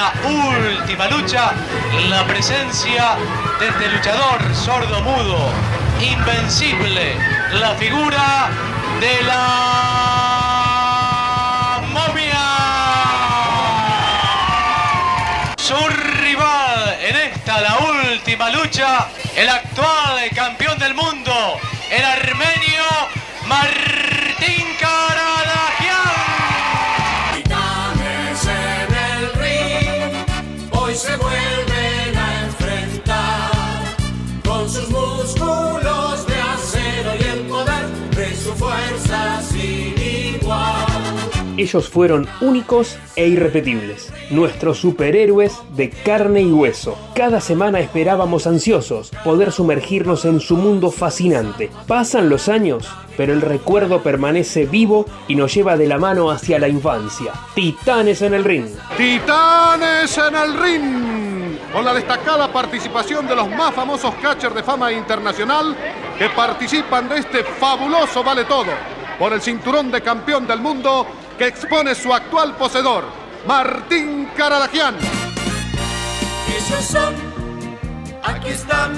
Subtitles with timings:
[0.00, 1.52] la última lucha,
[2.08, 3.16] la presencia
[3.58, 5.52] de este luchador sordo mudo,
[6.00, 7.16] invencible,
[7.52, 8.48] la figura
[8.98, 9.42] de la
[11.92, 12.46] momia.
[15.58, 15.76] Su
[16.22, 17.76] rival en esta, la
[18.10, 21.60] última lucha, el actual campeón del mundo,
[21.90, 22.86] el armenio
[23.46, 23.79] Martín
[41.60, 46.96] Ellos fueron únicos e irrepetibles, nuestros superhéroes de carne y hueso.
[47.14, 51.68] Cada semana esperábamos ansiosos poder sumergirnos en su mundo fascinante.
[51.86, 56.58] Pasan los años, pero el recuerdo permanece vivo y nos lleva de la mano hacia
[56.58, 57.34] la infancia.
[57.54, 58.64] Titanes en el ring.
[58.96, 61.58] Titanes en el ring.
[61.74, 65.76] Con la destacada participación de los más famosos catchers de fama internacional
[66.18, 68.72] que participan de este fabuloso vale todo
[69.18, 71.06] por el cinturón de campeón del mundo
[71.40, 73.02] que expone su actual poseedor,
[73.46, 74.94] Martín Caradagian.
[76.54, 77.14] Ellos son,
[78.22, 78.92] aquí están,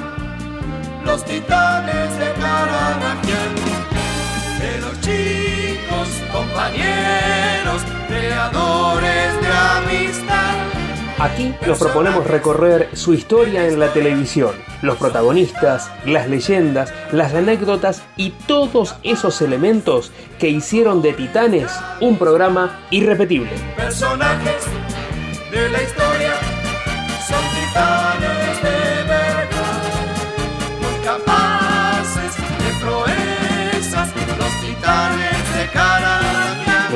[1.04, 3.54] los titanes de Caradagian.
[4.58, 10.54] De los chicos, compañeros, creadores de amistad.
[11.20, 18.02] Aquí nos proponemos recorrer su historia en la televisión, los protagonistas, las leyendas, las anécdotas
[18.16, 23.50] y todos esos elementos que hicieron de Titanes un programa irrepetible.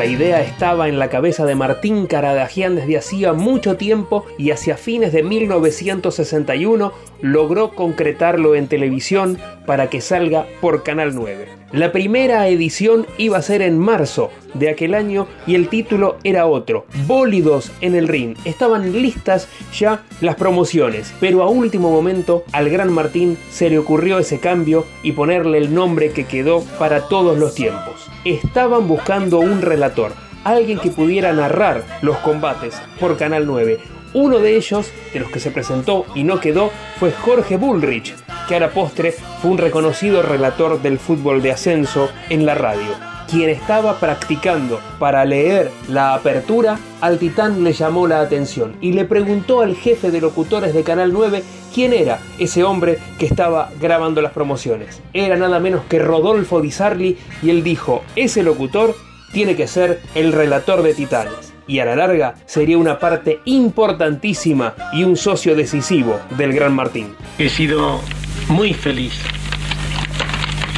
[0.06, 4.76] La idea estaba en la cabeza de Martín Caradagian desde hacía mucho tiempo y hacia
[4.76, 11.48] fines de 1961 logró concretarlo en televisión para que salga por Canal 9.
[11.76, 16.46] La primera edición iba a ser en marzo de aquel año y el título era
[16.46, 18.34] otro, Bólidos en el Ring.
[18.46, 24.18] Estaban listas ya las promociones, pero a último momento al gran Martín se le ocurrió
[24.18, 28.06] ese cambio y ponerle el nombre que quedó para todos los tiempos.
[28.24, 30.12] Estaban buscando un relator,
[30.44, 33.78] alguien que pudiera narrar los combates por Canal 9.
[34.14, 38.14] Uno de ellos, de los que se presentó y no quedó, fue Jorge Bullrich,
[38.46, 42.94] que a la postre fue un reconocido relator del fútbol de ascenso en la radio.
[43.28, 49.04] Quien estaba practicando para leer la apertura, al titán le llamó la atención y le
[49.04, 51.42] preguntó al jefe de locutores de Canal 9
[51.74, 55.02] quién era ese hombre que estaba grabando las promociones.
[55.12, 58.94] Era nada menos que Rodolfo Di Sarli y él dijo, ese locutor
[59.32, 61.52] tiene que ser el relator de Titanes.
[61.66, 67.16] Y a la larga sería una parte importantísima y un socio decisivo del Gran Martín.
[67.38, 68.00] He sido
[68.48, 69.14] muy feliz.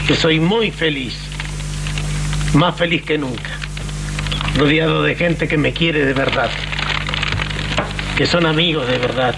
[0.07, 1.17] Que soy muy feliz.
[2.55, 3.51] Más feliz que nunca.
[4.57, 6.51] Rodeado de gente que me quiere de verdad.
[8.17, 9.35] Que son amigos de verdad.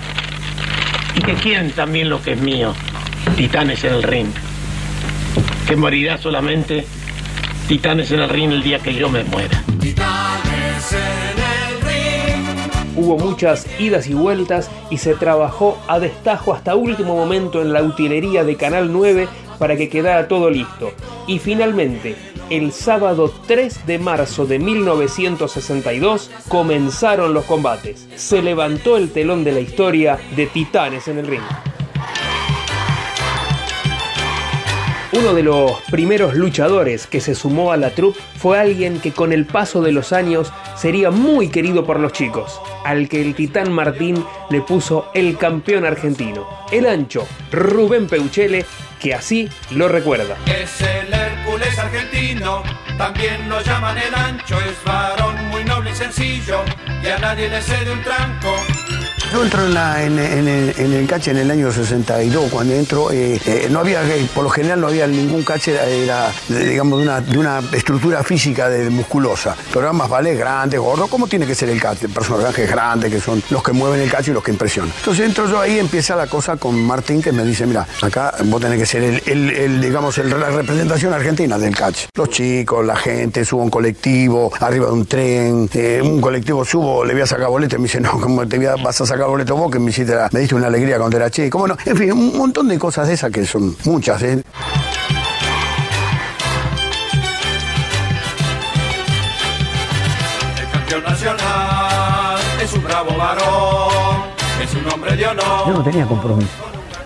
[1.16, 2.74] Y que quieren también lo que es mío.
[3.36, 4.28] Titanes en el ring.
[5.66, 6.86] Que morirá solamente
[7.70, 9.62] Titanes en el ring el día que yo me muera.
[13.00, 17.82] Hubo muchas idas y vueltas y se trabajó a destajo hasta último momento en la
[17.82, 19.26] utilería de Canal 9
[19.58, 20.92] para que quedara todo listo.
[21.26, 22.14] Y finalmente,
[22.50, 28.06] el sábado 3 de marzo de 1962 comenzaron los combates.
[28.16, 31.69] Se levantó el telón de la historia de Titanes en el ring.
[35.12, 39.32] Uno de los primeros luchadores que se sumó a la troupe fue alguien que con
[39.32, 43.72] el paso de los años sería muy querido por los chicos, al que el titán
[43.72, 48.64] Martín le puso el campeón argentino, el ancho Rubén Peuchele,
[49.00, 50.36] que así lo recuerda.
[50.46, 52.62] Es el Hércules argentino,
[52.96, 56.60] también lo llaman el ancho, es varón muy noble y sencillo,
[57.02, 58.54] y a nadie le cede un tranco.
[59.32, 62.50] Yo entro en, el, cache en el año 62.
[62.50, 66.32] Cuando entro, eh, eh, no había, eh, por lo general no había ningún cache, era,
[66.48, 69.54] digamos, de una, de una estructura física de, musculosa.
[69.70, 70.34] Programas, ¿vale?
[70.34, 72.08] Grandes, gordos, como tiene que ser el cache.
[72.08, 74.92] Personajes grandes que son los que mueven el cache y los que impresionan.
[74.98, 78.60] Entonces entro yo ahí, empieza la cosa con Martín que me dice, mira, acá vos
[78.60, 82.08] tenés que ser el, digamos, la representación argentina del cache.
[82.16, 85.68] Los chicos, la gente, subo un colectivo, arriba de un tren,
[86.02, 88.74] un colectivo subo, le voy a sacar boleto me dice, no, ¿cómo te voy a-
[88.74, 91.30] vas a sacar boleto vos que me, hiciste la- me diste una alegría cuando era
[91.30, 91.58] chico?
[91.58, 94.22] Bueno, en fin, un montón de cosas de esas que son muchas.
[94.22, 94.42] ¿eh?
[100.60, 104.22] El campeón nacional es un bravo varón,
[104.62, 105.66] es un hombre de honor.
[105.66, 106.50] Yo no tenía compromiso.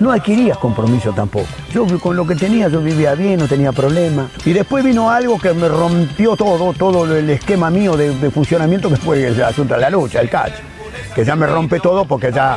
[0.01, 1.47] No adquirías compromiso tampoco.
[1.73, 4.29] Yo con lo que tenía yo vivía bien, no tenía problema.
[4.45, 8.89] Y después vino algo que me rompió todo, todo el esquema mío de, de funcionamiento
[8.89, 10.53] que fue el asunto de la lucha, el catch.
[11.15, 12.57] Que ya me rompe todo porque ya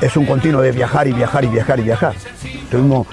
[0.00, 2.14] es un continuo de viajar y viajar y viajar y viajar.
[2.70, 3.06] Tuvimos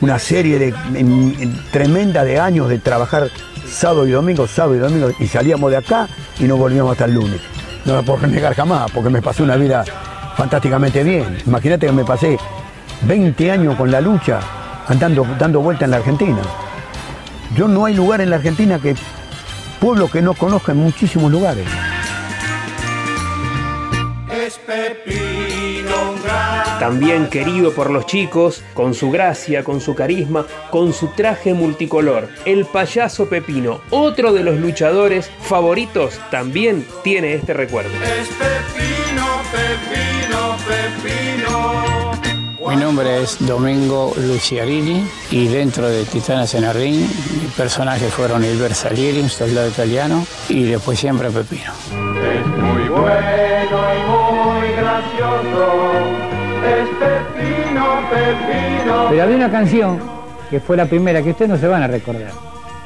[0.00, 3.28] una serie de en- en- tremenda de años de trabajar
[3.68, 6.08] sábado y domingo, sábado y domingo, y salíamos de acá
[6.38, 7.40] y no volvíamos hasta el lunes.
[7.84, 9.84] No lo puedo negar jamás, porque me pasé una vida
[10.36, 11.38] fantásticamente bien.
[11.46, 12.38] Imagínate que me pasé
[13.02, 14.38] 20 años con la lucha,
[14.88, 16.38] andando, dando vuelta en la Argentina.
[17.56, 18.94] Yo no hay lugar en la Argentina que
[19.80, 21.64] pueblo que no conozca en muchísimos lugares.
[26.78, 32.28] También querido por los chicos, con su gracia, con su carisma, con su traje multicolor.
[32.44, 37.90] El payaso Pepino, otro de los luchadores favoritos, también tiene este recuerdo.
[37.90, 42.06] Es Pepino, Pepino, Pepino.
[42.68, 47.08] Mi nombre es Domingo Luciarini y dentro de Titanes en el Ring,
[47.42, 51.72] mis personajes fueron Ilber Salieri, un soldado italiano, y después siempre Pepino.
[51.92, 53.16] Muy bueno
[53.70, 54.15] y muy
[59.08, 59.98] Pero había una canción
[60.50, 62.32] que fue la primera que ustedes no se van a recordar.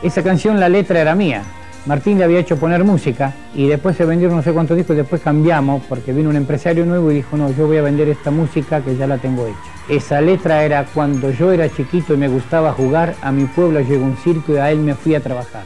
[0.03, 1.43] Esa canción, la letra era mía.
[1.87, 5.23] Martín le había hecho poner música y después se vendieron no sé cuántos discos, después
[5.23, 8.83] cambiamos porque vino un empresario nuevo y dijo, no, yo voy a vender esta música
[8.83, 9.57] que ya la tengo hecha.
[9.89, 14.05] Esa letra era cuando yo era chiquito y me gustaba jugar, a mi pueblo llegó
[14.05, 15.65] un circo y a él me fui a trabajar.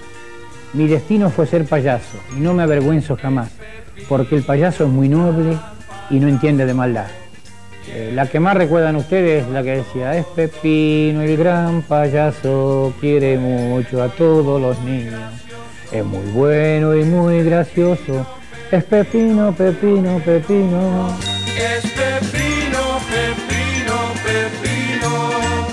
[0.73, 3.51] Mi destino fue ser payaso y no me avergüenzo jamás,
[4.09, 5.59] porque el payaso es muy noble
[6.11, 7.07] y no entiende de maldad.
[7.89, 12.95] Eh, la que más recuerdan ustedes es la que decía, es Pepino el gran payaso,
[13.01, 15.21] quiere mucho a todos los niños,
[15.93, 18.27] es muy bueno y muy gracioso,
[18.71, 21.17] es Pepino, Pepino, Pepino.
[21.57, 25.31] Es Pepino, Pepino, Pepino.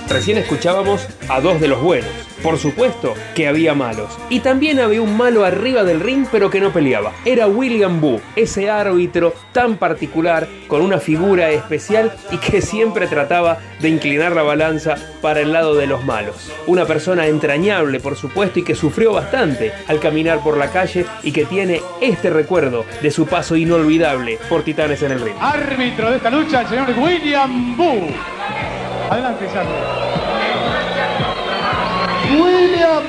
[0.09, 2.30] Recién escuchábamos a dos de los buenos.
[2.43, 4.17] Por supuesto que había malos.
[4.29, 7.11] Y también había un malo arriba del ring pero que no peleaba.
[7.25, 13.59] Era William Boo, ese árbitro tan particular, con una figura especial y que siempre trataba
[13.79, 16.51] de inclinar la balanza para el lado de los malos.
[16.67, 21.31] Una persona entrañable, por supuesto, y que sufrió bastante al caminar por la calle y
[21.31, 25.35] que tiene este recuerdo de su paso inolvidable por Titanes en el ring.
[25.39, 28.07] Árbitro de esta lucha, el señor William Boo.
[29.09, 30.10] Adelante, Charlie.
[32.39, 33.03] William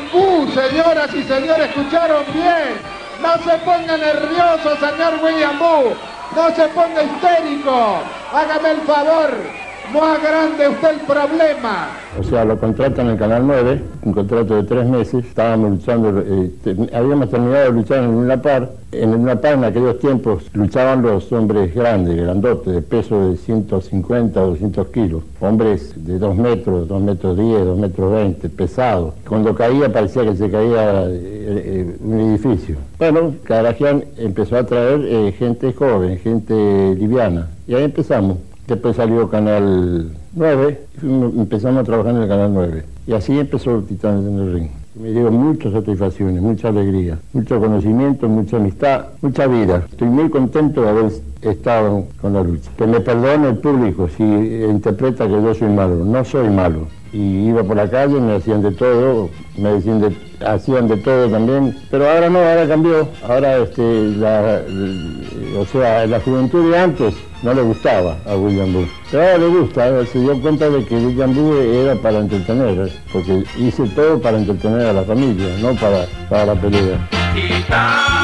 [0.55, 2.81] señoras y señores, escucharon bien.
[3.23, 5.95] No se ponga nervioso, señor William Boo.
[6.35, 7.99] No se ponga histérico.
[8.33, 9.62] Hágame el favor.
[9.91, 11.89] Más grande usted el problema.
[12.19, 15.25] O sea, lo contratan en Canal 9, un contrato de tres meses.
[15.25, 18.71] Estábamos luchando, eh, te- habíamos terminado de luchar en el Luna Par.
[18.93, 23.37] En el Luna Par en aquellos tiempos luchaban los hombres grandes, grandotes, de peso de
[23.37, 25.23] 150 o 200 kilos.
[25.41, 29.15] Hombres de 2 metros, 2 metros 10, 2 metros 20, pesados.
[29.29, 32.77] Cuando caía parecía que se caía eh, eh, un edificio.
[32.99, 37.49] Bueno, Caragian empezó a traer eh, gente joven, gente liviana.
[37.67, 38.39] Y ahí empezamos.
[38.67, 42.85] Después salió Canal 9 y fuimos- empezamos a trabajar en el Canal 9.
[43.07, 44.69] Y así empezó Titanes en el Ring.
[44.95, 49.85] Me dio muchas satisfacciones, mucha alegría, mucho conocimiento, mucha amistad, mucha vida.
[49.91, 52.71] Estoy muy contento de haber estado con la lucha.
[52.77, 56.05] Que me perdone el público si interpreta que yo soy malo.
[56.05, 56.87] No soy malo.
[57.13, 59.29] Y iba por la calle, me hacían de todo,
[59.59, 60.17] me decían de,
[60.47, 61.77] hacían de todo también.
[61.91, 63.09] Pero ahora no, ahora cambió.
[63.29, 63.83] Ahora, este,
[64.17, 68.89] la, eh, o sea, la juventud de antes no le gustaba a William Booth.
[69.11, 72.91] Pero ahora le gusta, ahora se dio cuenta de que William Booth era para entretener,
[73.13, 78.22] porque hice todo para entretener a la familia, no para, para la pelea.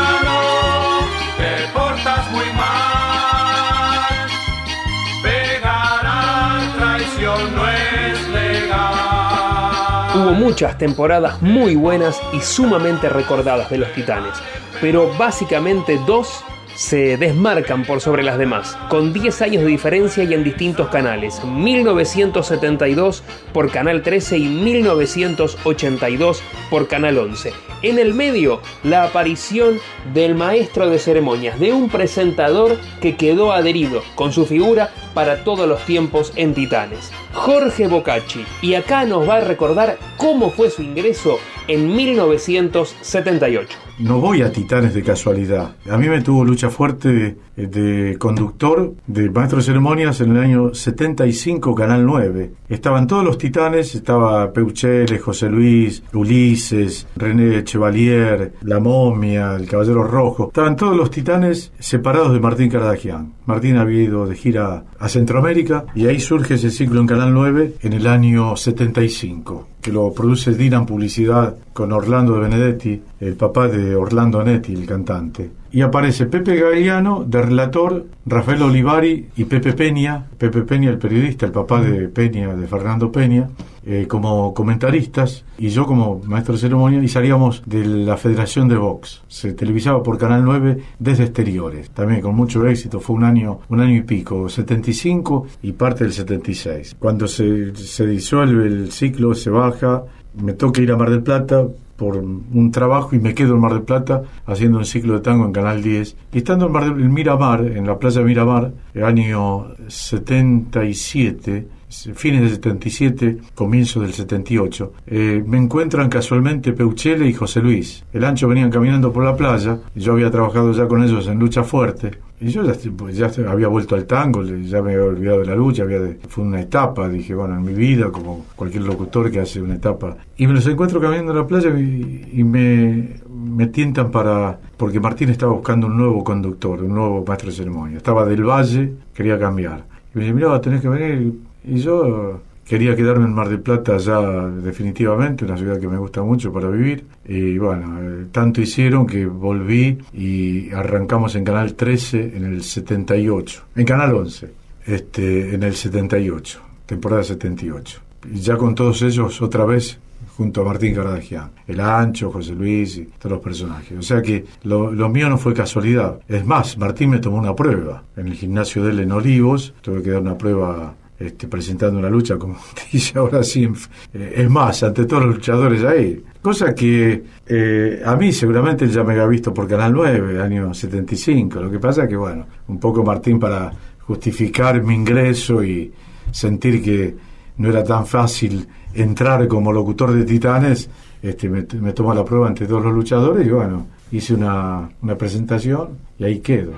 [10.19, 14.35] Hubo muchas temporadas muy buenas y sumamente recordadas de los Titanes,
[14.81, 16.43] pero básicamente dos
[16.75, 21.45] se desmarcan por sobre las demás, con 10 años de diferencia y en distintos canales,
[21.45, 23.23] 1972
[23.53, 27.53] por Canal 13 y 1982 por Canal 11.
[27.83, 29.79] En el medio, la aparición
[30.15, 35.69] del maestro de ceremonias, de un presentador que quedó adherido con su figura para todos
[35.69, 38.45] los tiempos en Titanes, Jorge Bocacci.
[38.63, 43.77] Y acá nos va a recordar cómo fue su ingreso en 1978.
[43.99, 45.75] No voy a Titanes de casualidad.
[45.91, 50.73] A mí me tuvo lucha fuerte de, conductor de maestro de ceremonias en el año
[50.73, 52.53] 75, Canal 9.
[52.69, 60.05] Estaban todos los Titanes, estaba Peuchele, José Luis, Ulises, René Chevalier, La Momia, el Caballero
[60.05, 60.47] Rojo.
[60.47, 63.38] Estaban todos los Titanes separados de Martín Caradagian.
[63.49, 67.77] Martín había ido de gira a Centroamérica y ahí surge ese ciclo en Canal 9
[67.81, 73.69] en el año 75 que lo produce Dylan Publicidad con Orlando de Benedetti, el papá
[73.69, 75.51] de Orlando Netti, el cantante.
[75.71, 81.47] Y aparece Pepe Galeano de relator, Rafael Olivari y Pepe Peña, Pepe Peña el periodista,
[81.47, 83.49] el papá de Peña, de Fernando Peña,
[83.91, 88.77] eh, como comentaristas y yo como maestro de ceremonia y salíamos de la Federación de
[88.77, 89.23] Box.
[89.29, 93.81] Se televisaba por Canal 9 desde exteriores, también con mucho éxito, fue un año, un
[93.81, 96.97] año y pico, 75 y parte del 76.
[96.99, 100.05] Cuando se, se disuelve el ciclo, se baja,
[100.35, 101.67] me toca ir a Mar del Plata,
[101.97, 105.47] por un trabajo y me quedo en Mar del Plata haciendo un ciclo de tango
[105.47, 106.17] en Canal 10.
[106.33, 112.51] Y estando en, Mar del, Miramar, en la playa Miramar, el año 77, fines del
[112.51, 118.05] 77, comienzo del 78, eh, me encuentran casualmente Peuchele y José Luis.
[118.13, 121.65] El ancho venían caminando por la playa, yo había trabajado ya con ellos en lucha
[121.65, 125.47] fuerte, y yo ya, pues ya, había vuelto al tango, ya me había olvidado de
[125.47, 129.41] la lucha, había fue una etapa, dije, bueno, en mi vida, como cualquier locutor que
[129.41, 130.17] hace una etapa.
[130.37, 134.59] Y me los encuentro caminando en la playa y, y me, me tientan para...
[134.77, 137.97] porque Martín estaba buscando un nuevo conductor, un nuevo maestro de ceremonia.
[137.97, 139.85] Estaba del Valle, quería cambiar.
[140.15, 141.48] Y me dice, mira, tenés que venir.
[141.69, 146.23] Y yo quería quedarme en Mar del Plata ya definitivamente, una ciudad que me gusta
[146.23, 147.05] mucho para vivir.
[147.27, 153.65] Y bueno, eh, tanto hicieron que volví y arrancamos en Canal 13 en el 78,
[153.77, 154.51] en Canal 11,
[154.87, 158.01] este, en el 78, temporada 78.
[158.33, 159.99] Y ya con todos ellos otra vez
[160.37, 163.99] junto a Martín Caradagian, el Ancho, José Luis y todos los personajes.
[163.99, 166.21] O sea que lo, lo, mío no fue casualidad.
[166.29, 170.03] Es más, Martín me tomó una prueba en el gimnasio de él en Olivos, tuve
[170.03, 172.57] que dar una prueba este, presentando una lucha, como
[172.93, 173.69] dice ahora sí,
[174.15, 176.23] eh, es más, ante todos los luchadores ahí.
[176.41, 181.61] Cosa que eh, a mí seguramente ya me había visto por Canal 9, año 75.
[181.61, 185.93] Lo que pasa es que, bueno, un poco Martín para justificar mi ingreso y
[186.31, 187.15] sentir que
[187.57, 190.89] no era tan fácil entrar como locutor de Titanes,
[191.21, 195.17] este, me, me tomó la prueba ante todos los luchadores y bueno, hice una, una
[195.17, 196.73] presentación y ahí quedo.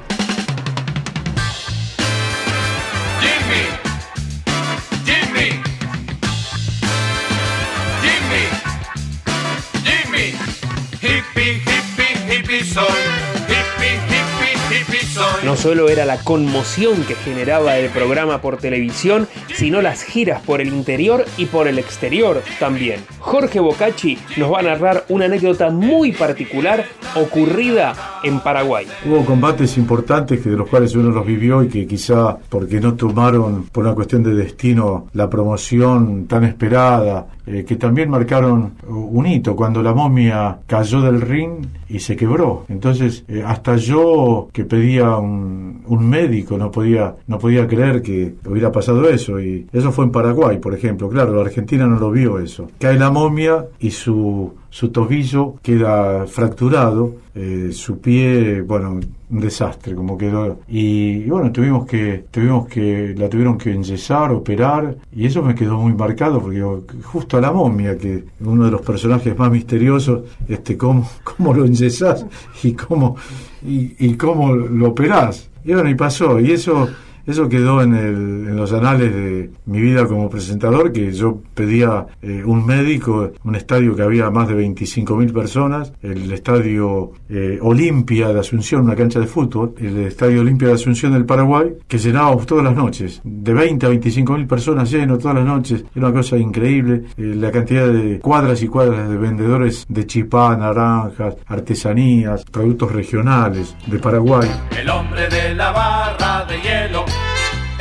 [15.60, 20.68] Solo era la conmoción que generaba el programa por televisión, sino las giras por el
[20.68, 23.00] interior y por el exterior también.
[23.18, 28.86] Jorge Bocacci nos va a narrar una anécdota muy particular ocurrida en Paraguay.
[29.04, 32.94] Hubo combates importantes que de los cuales uno los vivió y que quizá porque no
[32.94, 39.26] tomaron por una cuestión de destino la promoción tan esperada, eh, que también marcaron un
[39.26, 42.64] hito cuando la momia cayó del ring y se quebró.
[42.68, 48.70] Entonces, eh, hasta yo que pedía un, médico no podía, no podía creer que hubiera
[48.70, 49.40] pasado eso.
[49.40, 51.08] Y eso fue en Paraguay, por ejemplo.
[51.08, 52.68] Claro, la Argentina no lo vio eso.
[52.78, 59.00] Cae la momia y su su tobillo queda fracturado, eh, su pie, bueno,
[59.30, 60.60] un desastre como quedó.
[60.68, 65.54] Y, y, bueno, tuvimos que, tuvimos que, la tuvieron que enyesar, operar, y eso me
[65.54, 66.64] quedó muy marcado, porque
[67.02, 71.64] justo a la momia, que uno de los personajes más misteriosos, este, cómo, cómo lo
[71.64, 72.24] enyesás
[72.62, 73.16] y cómo,
[73.62, 75.50] y, cómo lo operás.
[75.64, 76.88] Y bueno, y pasó, y eso
[77.26, 82.66] eso quedó en, los anales de mi vida como presentador, que yo pedía eh, un
[82.66, 88.82] médico, un estadio que había más de 25.000 personas, el estadio eh, Olimpia de Asunción,
[88.82, 92.74] una cancha de fútbol, el estadio Olimpia de Asunción del Paraguay, que llenábamos todas las
[92.74, 97.34] noches, de 20 a 25.000 personas lleno todas las noches, era una cosa increíble, eh,
[97.36, 103.98] la cantidad de cuadras y cuadras de vendedores de chipá, naranjas, artesanías, productos regionales de
[103.98, 104.48] Paraguay.
[104.78, 105.99] El hombre de la barra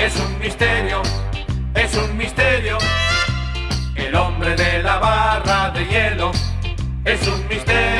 [0.09, 1.01] es un misterio,
[1.75, 2.77] es un misterio.
[3.95, 6.31] El hombre de la barra de hielo
[7.05, 7.98] es un misterio.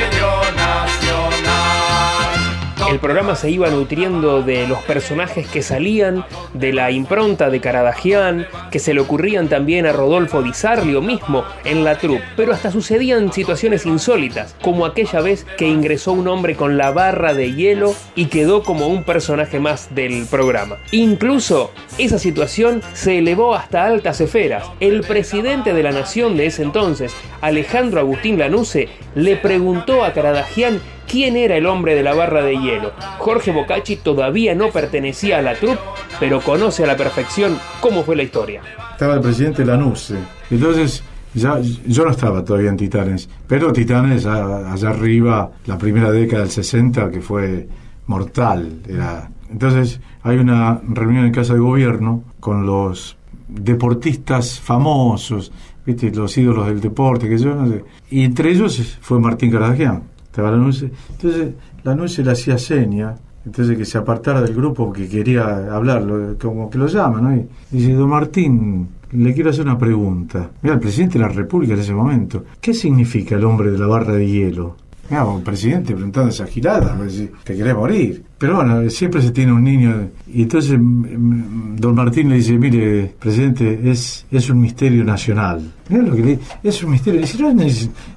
[2.90, 8.48] El programa se iba nutriendo de los personajes que salían, de la impronta de Caradagian,
[8.72, 12.72] que se le ocurrían también a Rodolfo Di Sarli mismo en la troupe, pero hasta
[12.72, 17.94] sucedían situaciones insólitas, como aquella vez que ingresó un hombre con la barra de hielo
[18.16, 20.78] y quedó como un personaje más del programa.
[20.90, 24.66] Incluso esa situación se elevó hasta altas esferas.
[24.80, 30.80] El presidente de la nación de ese entonces, Alejandro Agustín Lanusse, le preguntó a Caradagian
[31.10, 32.92] quién era el hombre de la barra de hielo.
[33.18, 35.80] Jorge Bocacci todavía no pertenecía a la troupe,
[36.20, 38.62] pero conoce a la perfección cómo fue la historia.
[38.92, 40.14] Estaba el presidente Lanusse.
[40.50, 41.02] Entonces,
[41.34, 46.50] ya, yo no estaba todavía en Titanes, pero Titanes allá arriba, la primera década del
[46.50, 47.66] 60, que fue
[48.06, 48.80] mortal.
[48.88, 49.28] Era...
[49.50, 53.16] Entonces, hay una reunión en casa de gobierno con los
[53.48, 55.50] deportistas famosos,
[55.84, 56.12] ¿viste?
[56.12, 57.84] los ídolos del deporte, que yo no sé.
[58.10, 63.84] Y entre ellos fue Martín Caradagian estaba Entonces, la noche le hacía seña, entonces que
[63.84, 67.34] se apartara del grupo porque quería hablarlo, como que lo llama, ¿no?
[67.34, 70.50] Y dice, don Martín, le quiero hacer una pregunta.
[70.62, 73.86] Mira, el presidente de la República en ese momento, ¿qué significa el hombre de la
[73.86, 74.76] barra de hielo?
[75.10, 76.96] Mira, el presidente preguntando esa girada,
[77.42, 78.22] te querés morir.
[78.38, 80.08] Pero bueno, siempre se tiene un niño.
[80.32, 85.60] Y entonces mm, mm, don Martín le dice, mire, presidente, es, es un misterio nacional.
[85.88, 87.20] Lo que le, es un misterio.
[87.20, 87.52] Dice, no,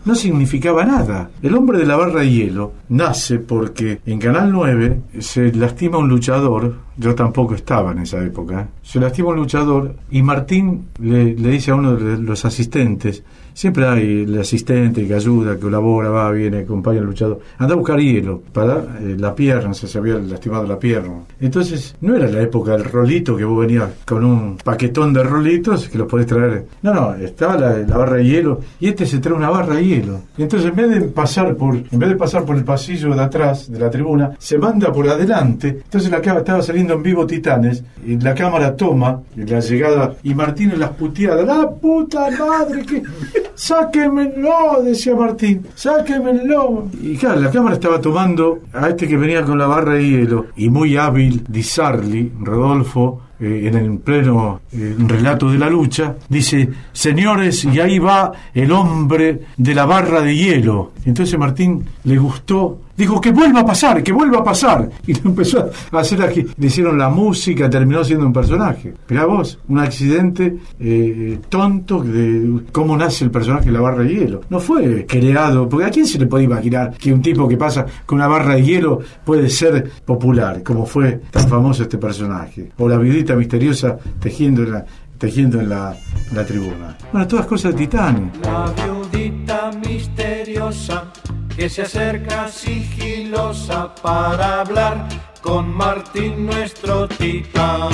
[0.05, 1.31] no significaba nada.
[1.41, 6.07] El hombre de la barra de hielo nace porque en Canal 9 se lastima un
[6.07, 6.75] luchador.
[6.95, 8.62] Yo tampoco estaba en esa época.
[8.62, 8.65] ¿eh?
[8.83, 13.23] Se lastima un luchador y Martín le, le dice a uno de los asistentes,
[13.53, 17.77] siempre hay el asistente que ayuda, que colabora, va, viene, acompaña al luchador, anda a
[17.77, 21.22] buscar hielo para eh, la pierna, se sabía lastimado la pierna.
[21.39, 25.88] Entonces, no era la época del rolito que vos venías con un paquetón de rolitos
[25.89, 26.65] que los podés traer.
[26.81, 30.22] No, no, estaba la, barra de hielo y este se trae una barra de hielo.
[30.38, 33.72] Entonces, en vez de pasar por, en vez de pasar por el pasillo de atrás
[33.72, 35.67] de la tribuna, se manda por adelante.
[35.83, 40.72] Entonces la estaba saliendo en vivo Titanes y la cámara toma la llegada y Martín
[40.72, 43.03] en las puteadas, la puta madre que
[43.55, 46.89] sáquenmelo, decía Martín, sáquenmelo.
[47.01, 50.69] Y claro, la cámara estaba tomando a este que venía con la barra hielo y
[50.69, 56.69] muy hábil Di Sarli, Rodolfo, eh, en el pleno eh, relato de la lucha, dice,
[56.91, 60.93] señores, y ahí va el hombre de la barra de hielo.
[61.05, 64.89] Entonces Martín le gustó Dijo que vuelva a pasar, que vuelva a pasar.
[65.07, 66.45] Y lo empezó a hacer aquí.
[66.57, 68.93] Le hicieron la música, terminó siendo un personaje.
[69.05, 74.13] Pero vos, un accidente eh, tonto de cómo nace el personaje de la barra de
[74.13, 74.41] hielo.
[74.49, 77.86] No fue creado, porque a quién se le puede imaginar que un tipo que pasa
[78.05, 82.71] con una barra de hielo puede ser popular, como fue tan famoso este personaje.
[82.77, 84.86] O la viudita misteriosa tejiendo en la,
[85.17, 85.95] tejiendo en la,
[86.29, 86.97] en la tribuna.
[87.12, 88.45] Bueno, todas cosas de Titanic.
[88.45, 91.12] La viudita misteriosa
[91.55, 95.07] que se acerca sigilosa para hablar
[95.41, 97.89] con Martín nuestro titán.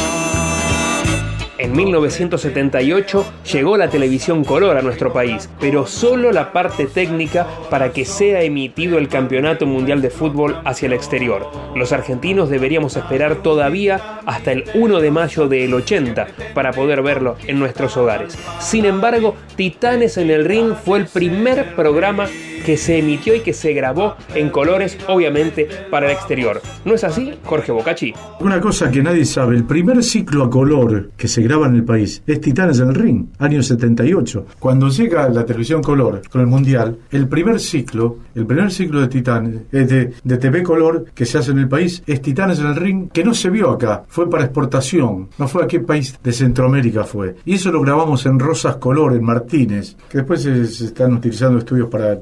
[1.60, 7.92] En 1978 llegó la televisión color a nuestro país, pero solo la parte técnica para
[7.92, 11.52] que sea emitido el Campeonato Mundial de Fútbol hacia el exterior.
[11.76, 17.36] Los argentinos deberíamos esperar todavía hasta el 1 de mayo del 80 para poder verlo
[17.46, 18.38] en nuestros hogares.
[18.60, 23.54] Sin embargo, Titanes en el Ring fue el primer programa que se emitió y que
[23.54, 26.62] se grabó en colores, obviamente, para el exterior.
[26.86, 28.14] ¿No es así, Jorge Bocacci?
[28.40, 31.84] Una cosa que nadie sabe, el primer ciclo a color que se graba en el
[31.84, 34.46] país es Titanes en el Ring, año 78.
[34.60, 39.08] Cuando llega la televisión color con el Mundial, el primer ciclo, el primer ciclo de
[39.08, 42.76] Titanes, de, de TV color que se hace en el país es Titanes en el
[42.76, 46.34] Ring, que no se vio acá, fue para exportación, no fue a qué país de
[46.34, 47.36] Centroamérica fue.
[47.46, 51.60] Y eso lo grabamos en Rosas Color, en Martínez, que después se, se están utilizando
[51.60, 52.20] estudios para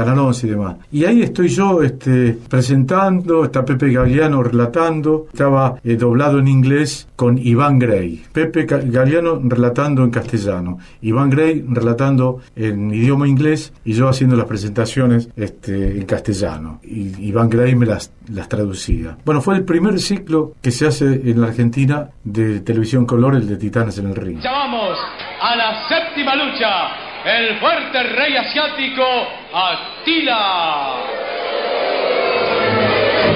[0.00, 0.76] Canal 11 y demás.
[0.90, 7.06] Y ahí estoy yo este, presentando, está Pepe Galeano relatando, estaba eh, doblado en inglés
[7.16, 8.24] con Iván Gray.
[8.32, 14.46] Pepe Galeano relatando en castellano, Iván Gray relatando en idioma inglés y yo haciendo las
[14.46, 16.80] presentaciones este, en castellano.
[16.82, 19.18] Y Iván Gray me las, las traducía.
[19.22, 23.46] Bueno, fue el primer ciclo que se hace en la Argentina de televisión color, el
[23.46, 24.40] de Titanes en el Ring.
[24.40, 24.98] Ya vamos
[25.42, 29.04] a la séptima lucha el fuerte rey asiático
[29.52, 30.94] Atila.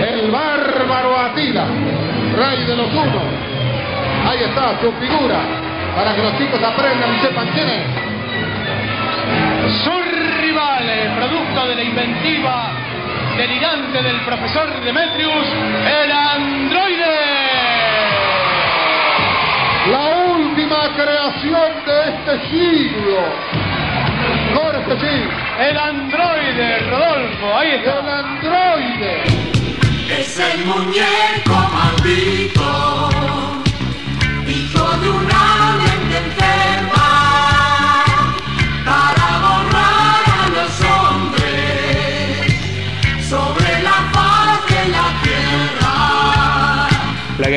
[0.08, 1.66] El bárbaro Atila,
[2.36, 3.22] rey de los unos.
[4.28, 5.38] Ahí está su figura,
[5.96, 7.84] para que los chicos aprendan y sepan quién es.
[9.82, 9.92] Su
[10.40, 12.70] rival, producto de la inventiva
[13.36, 15.46] delirante del profesor Demetrius,
[16.02, 17.04] el androide.
[19.90, 23.63] La última creación de este siglo
[25.60, 28.00] el androide, Rodolfo, ahí está.
[28.00, 29.24] El androide.
[30.18, 32.93] Es el muñeco maldito,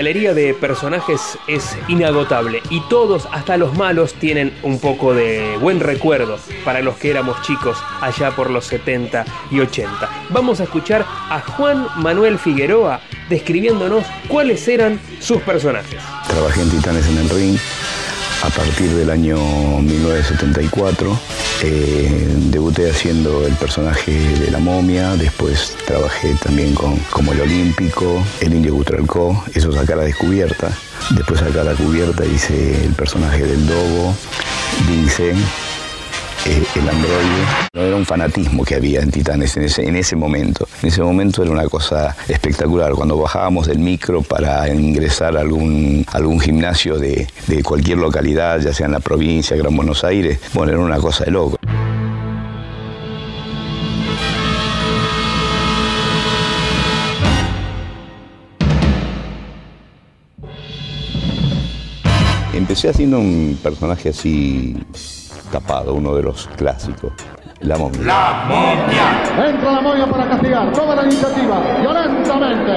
[0.07, 5.81] galería de personajes es inagotable y todos, hasta los malos, tienen un poco de buen
[5.81, 10.09] recuerdo para los que éramos chicos allá por los 70 y 80.
[10.29, 16.01] Vamos a escuchar a Juan Manuel Figueroa describiéndonos cuáles eran sus personajes.
[16.25, 17.57] Trabajé en Titanes en el Ring
[18.43, 21.19] a partir del año 1974.
[21.63, 28.23] Eh, debuté haciendo el personaje de la momia, después trabajé también con, como el Olímpico,
[28.41, 30.69] el Indio Butralcó, eso es a cara descubierta.
[31.11, 34.13] Después a cara cubierta hice el personaje del Dogo,
[34.87, 35.35] Vince, eh,
[36.47, 37.45] el androide.
[37.73, 40.67] No era un fanatismo que había en Titanes en ese, en ese momento.
[40.81, 42.93] En ese momento era una cosa espectacular.
[42.93, 48.73] Cuando bajábamos del micro para ingresar a algún, algún gimnasio de, de cualquier localidad, ya
[48.73, 51.57] sea en la provincia, Gran Buenos Aires, bueno, era una cosa de loco.
[62.53, 64.75] Empecé haciendo un personaje así
[65.87, 67.11] uno de los clásicos,
[67.61, 68.01] la momia.
[68.01, 69.49] La momia.
[69.49, 70.71] Entra la momia para castigar.
[70.73, 71.59] Toma la iniciativa.
[71.81, 72.73] Violentamente.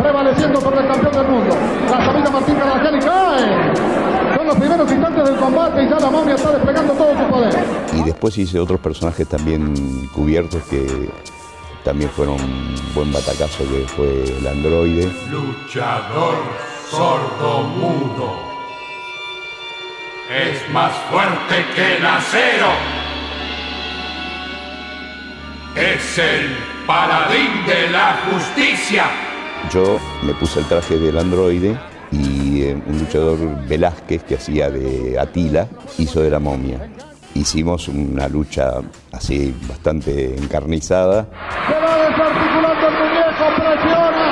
[0.00, 1.56] Prevaleciendo por el campeón del mundo.
[1.90, 4.36] La salida Martín Carvajal y cae.
[4.36, 7.64] Son los primeros instantes del combate y ya la momia está desplegando todo su poder.
[7.94, 11.10] Y después hice otros personajes también cubiertos que
[11.84, 15.10] también fueron un buen batacazo, que fue el androide.
[15.30, 16.34] Luchador
[16.90, 18.49] sordo mudo.
[20.30, 22.68] Es más fuerte que el acero.
[25.74, 29.06] Es el paladín de la justicia.
[29.74, 31.76] Yo me puse el traje del androide
[32.12, 35.66] y eh, un luchador Velázquez que hacía de Atila
[35.98, 36.88] hizo de la momia.
[37.34, 38.74] Hicimos una lucha
[39.10, 41.26] así bastante encarnizada.
[41.66, 44.30] Se va desarticulando el muñeco, presiona.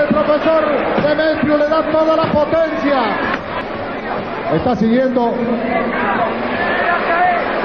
[0.00, 3.39] El profesor Demetrio le da toda la potencia.
[4.54, 5.32] Está siguiendo.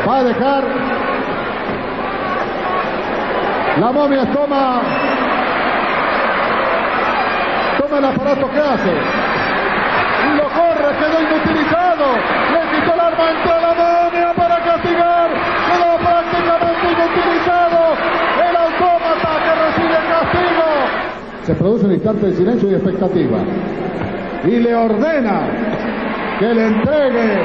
[0.07, 0.63] Va a dejar.
[3.79, 4.81] La momia toma.
[7.79, 8.93] Toma el aparato que hace.
[10.37, 12.05] Lo corre, quedó inutilizado.
[12.53, 15.29] Le quitó el arma, entró la momia para castigar.
[15.71, 17.95] Quedó prácticamente inutilizado.
[18.47, 20.65] El autómata que recibe castigo.
[21.45, 23.39] Se produce un instante de silencio y expectativa.
[24.45, 25.74] Y le ordena
[26.39, 27.43] que le entregue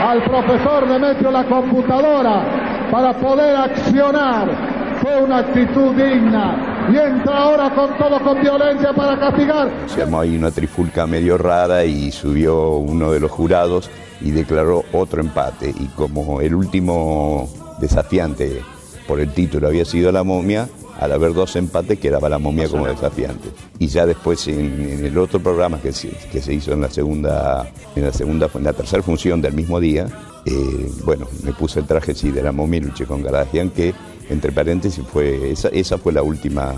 [0.00, 4.72] al profesor Demetrio la computadora para poder accionar.
[5.00, 9.70] Fue una actitud digna y entra ahora con todo con violencia para castigar.
[9.86, 13.90] Se armó ahí una trifulca medio rara y subió uno de los jurados
[14.20, 15.70] y declaró otro empate.
[15.70, 17.48] Y como el último
[17.80, 18.62] desafiante
[19.08, 20.68] por el título había sido la momia,
[21.02, 23.48] al haber dos empates quedaba la momia como desafiante.
[23.78, 27.68] Y ya después en, el otro programa que se, que se hizo en la segunda,
[27.96, 30.06] en la segunda, en la tercera función del mismo día,
[30.44, 33.94] eh, bueno, me puse el traje sí, de la momia y luché con Garadagian, que
[34.30, 36.72] entre paréntesis fue, esa, esa fue la última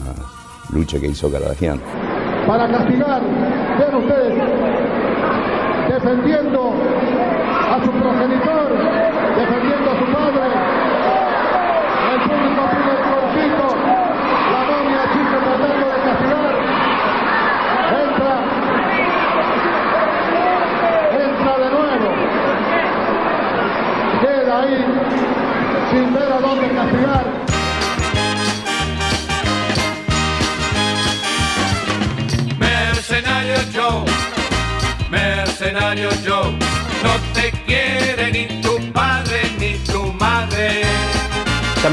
[0.71, 1.81] lucha que hizo Garadagian.
[2.47, 3.23] Para castigar,
[3.79, 4.35] vean ustedes,
[5.89, 8.64] defendiendo a su progenitor,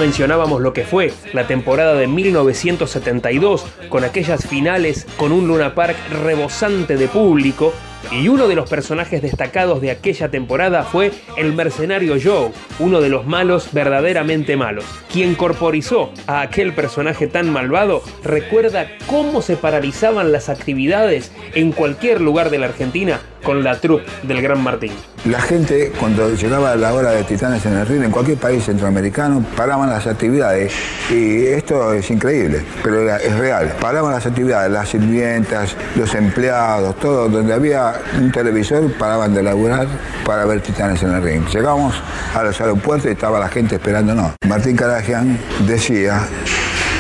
[0.02, 5.96] mencionábamos lo que fue la temporada de 1972 con aquellas finales con un Luna Park
[6.24, 7.72] rebosante de público
[8.10, 13.10] y uno de los personajes destacados de aquella temporada fue el mercenario Joe, uno de
[13.10, 14.86] los malos verdaderamente malos.
[15.14, 22.22] Quien corporizó a aquel personaje tan malvado recuerda cómo se paralizaban las actividades en cualquier
[22.22, 24.92] lugar de la Argentina con la troupe del Gran Martín.
[25.26, 29.46] La gente, cuando llegaba la hora de Titanes en el ring, en cualquier país centroamericano,
[29.56, 30.74] paraban las actividades.
[31.12, 33.72] Y esto es increíble, pero es real.
[33.80, 37.30] Paraban las actividades, las sirvientas, los empleados, todo.
[37.30, 39.88] Donde había un televisor, paraban de laburar
[40.26, 41.46] para ver Titanes en el ring.
[41.54, 41.94] Llegamos
[42.34, 44.32] a los aeropuertos y estaba la gente esperándonos.
[44.48, 46.28] Martín Caragian decía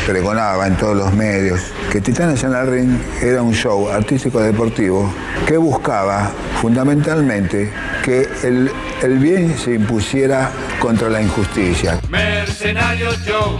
[0.05, 1.59] pregonaba en todos los medios
[1.91, 5.13] que Titanes en el Ring era un show artístico deportivo
[5.45, 7.71] que buscaba fundamentalmente
[8.03, 11.99] que el, el bien se impusiera contra la injusticia.
[12.09, 13.57] Mercenario Joe,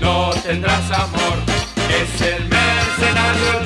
[0.00, 1.38] no tendrás amor,
[1.88, 3.57] es el mercenario.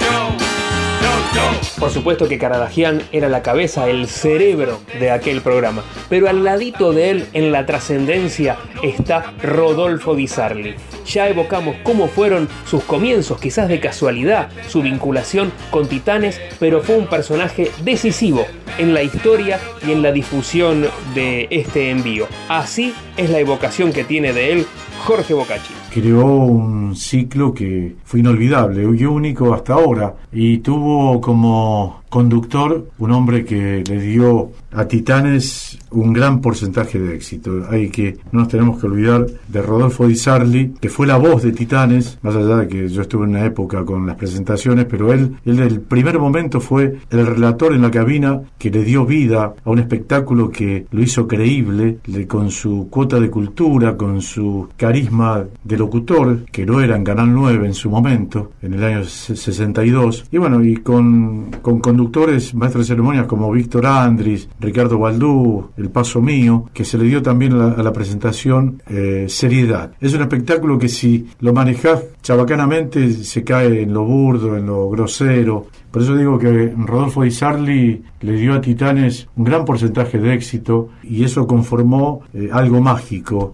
[1.79, 6.93] Por supuesto que Caradagian era la cabeza, el cerebro de aquel programa, pero al ladito
[6.93, 10.75] de él, en la trascendencia, está Rodolfo Di Sarli.
[11.07, 16.97] Ya evocamos cómo fueron sus comienzos, quizás de casualidad, su vinculación con Titanes, pero fue
[16.97, 18.47] un personaje decisivo
[18.79, 22.29] en la historia y en la difusión de este envío.
[22.49, 24.67] Así es la evocación que tiene de él
[25.05, 25.73] Jorge Bocacci.
[25.93, 33.11] creó un ciclo que fue inolvidable y único hasta ahora y tuvo como conductor un
[33.11, 37.65] hombre que le dio a Titanes un gran porcentaje de éxito.
[37.71, 41.43] Hay que no nos tenemos que olvidar de Rodolfo Di Sarli, que fue la voz
[41.43, 45.13] de Titanes, más allá de que yo estuve en una época con las presentaciones, pero
[45.13, 49.55] él, él del primer momento fue el relator en la cabina que le dio vida
[49.65, 54.69] a un espectáculo que lo hizo creíble, le- con su cuota de cultura, con su
[54.77, 59.05] carisma de locutor, que no era en Canal 9 en su momento, en el año
[59.05, 65.71] 62, y bueno, y con, con conductores, maestros de ceremonias como Víctor Andris, Ricardo Baldú,
[65.77, 69.93] El Paso Mío, que se le dio también la, a la presentación eh, seriedad.
[70.01, 74.91] Es un espectáculo que si lo manejás chabacanamente se cae en lo burdo, en lo
[74.91, 75.69] grosero.
[75.93, 80.35] Por eso digo que Rodolfo Di Sarli le dio a Titanes un gran porcentaje de
[80.35, 83.53] éxito y eso conformó eh, algo mágico.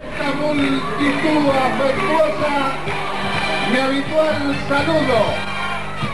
[3.71, 5.48] Mi habitual saludo.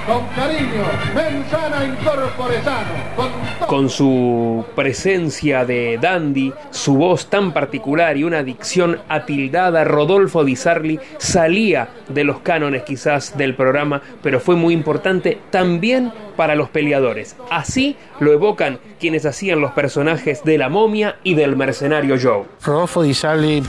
[0.07, 2.91] Con cariño, mensana incorpore sano.
[3.17, 3.67] Con todo.
[3.67, 10.57] Con su presencia de dandy, su voz tan particular y una dicción atildada, Rodolfo Di
[10.57, 16.69] Sarli salía de los cánones quizás del programa, pero fue muy importante también para los
[16.69, 17.37] peleadores.
[17.51, 22.45] Así lo evocan quienes hacían los personajes de la momia y del mercenario Joe.
[22.63, 23.63] Rodolfo Di Sarli,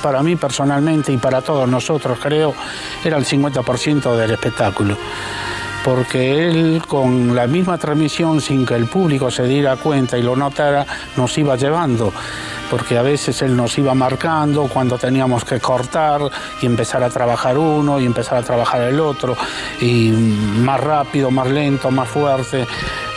[0.00, 2.54] para mí personalmente y para todos nosotros creo,
[3.04, 4.96] era el 50% del espectáculo.
[5.84, 10.34] Porque él con la misma transmisión sin que el público se diera cuenta y lo
[10.34, 12.12] notara, nos iba llevando.
[12.70, 16.22] Porque a veces él nos iba marcando cuando teníamos que cortar
[16.62, 19.36] y empezar a trabajar uno y empezar a trabajar el otro.
[19.80, 22.66] Y más rápido, más lento, más fuerte.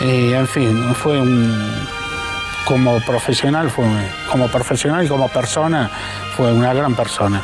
[0.02, 1.88] Y, en fin, fue un,
[2.68, 3.86] como profesional, fue,
[4.30, 5.90] como profesional y como persona,
[6.36, 7.42] fue una gran persona.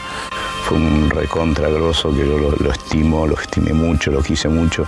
[0.73, 4.87] Un recontra grosso que yo lo, lo estimo, lo estimé mucho, lo quise mucho.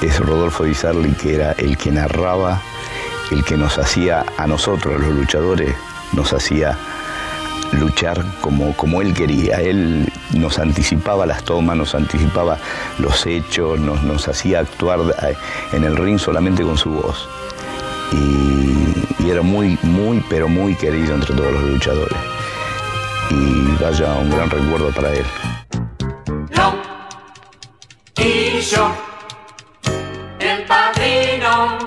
[0.00, 2.62] Es Rodolfo Di Sarli que era el que narraba,
[3.30, 5.74] el que nos hacía a nosotros, los luchadores,
[6.14, 6.78] nos hacía
[7.72, 9.60] luchar como, como él quería.
[9.60, 12.58] Él nos anticipaba las tomas, nos anticipaba
[12.98, 15.00] los hechos, nos, nos hacía actuar
[15.72, 17.28] en el ring solamente con su voz.
[18.12, 22.31] Y era muy, muy, pero muy querido entre todos los luchadores.
[23.30, 25.24] Y vaya un gran recuerdo para él.
[28.16, 28.94] Y yo,
[30.38, 31.78] el padrino.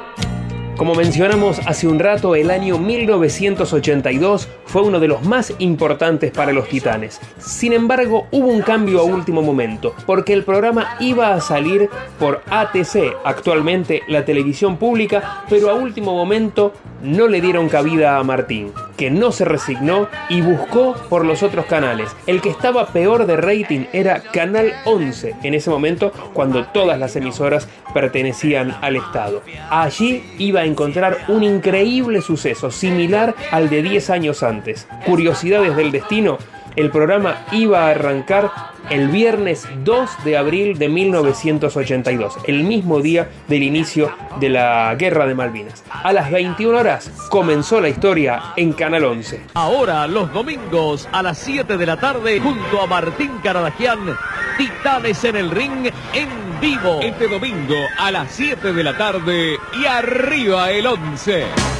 [0.75, 6.51] Como mencionamos hace un rato, el año 1982 fue uno de los más importantes para
[6.51, 7.21] los Titanes.
[7.37, 12.41] Sin embargo, hubo un cambio a último momento, porque el programa iba a salir por
[12.49, 18.73] ATC, actualmente la televisión pública, pero a último momento no le dieron cabida a Martín,
[18.97, 22.13] que no se resignó y buscó por los otros canales.
[22.27, 27.15] El que estaba peor de rating era Canal 11, en ese momento cuando todas las
[27.15, 29.41] emisoras pertenecían al Estado.
[29.69, 34.64] Allí iba a encontrar un increíble suceso, similar al de 10 años antes.
[35.05, 36.37] Curiosidades del destino,
[36.75, 38.51] el programa iba a arrancar
[38.89, 45.25] el viernes 2 de abril de 1982, el mismo día del inicio de la Guerra
[45.25, 45.83] de Malvinas.
[45.89, 49.41] A las 21 horas comenzó la historia en Canal 11.
[49.53, 54.15] Ahora los domingos a las 7 de la tarde junto a Martín Caradagian,
[54.57, 56.29] Titanes en el ring en
[56.61, 56.99] vivo.
[57.01, 61.74] Este domingo a las 7 de la tarde y arriba el 11.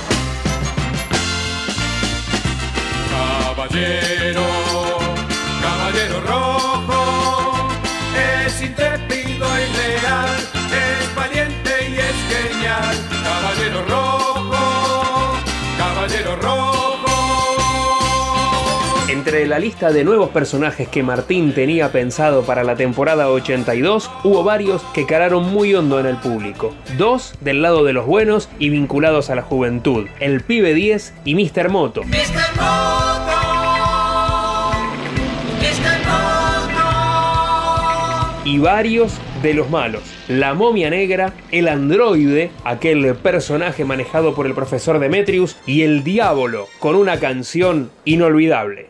[3.76, 4.48] Caballero,
[5.62, 7.68] caballero rojo,
[8.46, 10.30] es intrépido y leal,
[10.72, 12.96] es valiente y es genial.
[13.22, 15.36] Caballero rojo,
[15.78, 17.12] caballero rojo.
[19.10, 24.46] Entre la lista de nuevos personajes que Martín tenía pensado para la temporada 82, hubo
[24.46, 26.74] varios que calaron muy hondo en el público.
[26.98, 31.36] Dos del lado de los buenos y vinculados a la juventud, el Pibe 10 y
[31.36, 31.68] Mr.
[31.68, 32.04] Moto.
[32.06, 32.14] Mr.
[32.56, 32.62] Moto, Mr.
[32.62, 33.35] Moto,
[38.56, 39.12] y varios
[39.44, 40.02] de los malos.
[40.30, 46.70] La momia negra, el androide, aquel personaje manejado por el profesor Demetrius, y el diablo,
[46.80, 48.88] con una canción inolvidable.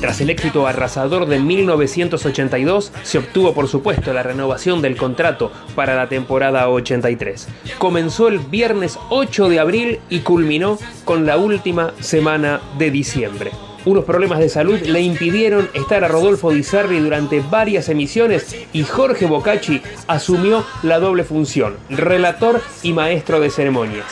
[0.00, 5.94] Tras el éxito arrasador de 1982, se obtuvo por supuesto la renovación del contrato para
[5.94, 7.46] la temporada 83.
[7.76, 13.50] Comenzó el viernes 8 de abril y culminó con la última semana de diciembre.
[13.84, 18.84] Unos problemas de salud le impidieron estar a Rodolfo Di Sarri durante varias emisiones y
[18.84, 24.06] Jorge Bocacci asumió la doble función, relator y maestro de ceremonias.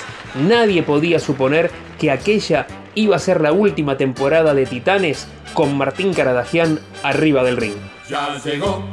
[0.46, 6.14] Nadie podía suponer que aquella iba a ser la última temporada de Titanes con Martín
[6.14, 7.74] Caradagian arriba del ring.
[8.09, 8.85] Ya llegó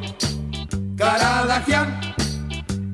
[0.97, 1.99] Caradagian,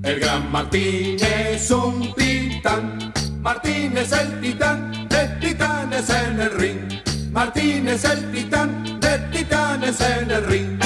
[0.04, 3.14] el gran Martín es un titán.
[3.42, 7.02] Martín es el titán de titanes en el ring.
[7.32, 10.80] Martín es el titán de titanes en el ring.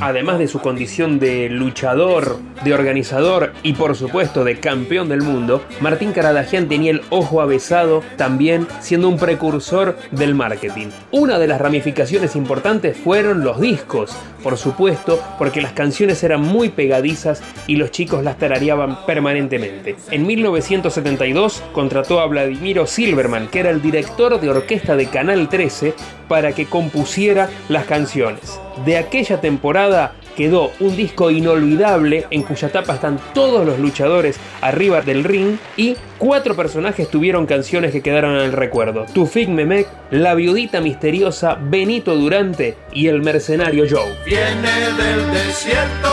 [0.00, 5.62] Además de su condición de luchador, de organizador y por supuesto de campeón del mundo,
[5.82, 10.86] Martín Caradagian tenía el ojo avesado también siendo un precursor del marketing.
[11.10, 16.68] Una de las ramificaciones importantes fueron los discos, por supuesto, porque las canciones eran muy
[16.70, 19.96] pegadizas y los chicos las tarareaban permanentemente.
[20.10, 25.94] En 1972 contrató a Vladimiro Silverman, que era el director de orquesta de Canal 13,
[26.28, 28.60] para que compusiera las canciones.
[28.84, 35.02] De aquella temporada quedó un disco inolvidable en cuya tapa están todos los luchadores arriba
[35.02, 39.04] del ring y cuatro personajes tuvieron canciones que quedaron en el recuerdo.
[39.12, 44.16] Tufik Memek, La Viudita Misteriosa, Benito Durante y El Mercenario Joe.
[44.24, 46.08] Viene del desierto,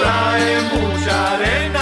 [0.00, 1.79] trae mucha arena.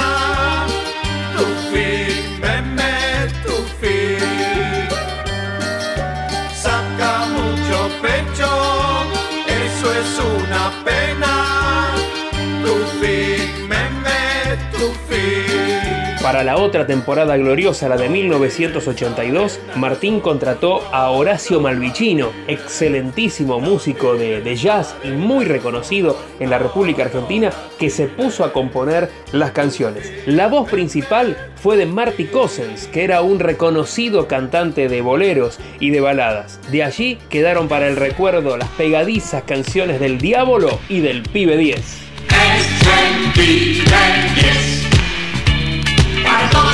[16.23, 24.17] Para la otra temporada gloriosa, la de 1982, Martín contrató a Horacio Malvicino, excelentísimo músico
[24.17, 29.53] de, jazz y muy reconocido en la República Argentina, que se puso a componer las
[29.53, 30.13] canciones.
[30.27, 35.91] La voz principal fue de Marty Cossens, que era un reconocido cantante de boleros y
[35.91, 36.59] de baladas.
[36.71, 42.09] De allí quedaron para el recuerdo las pegadizas canciones del Diablo y del Pibe 10.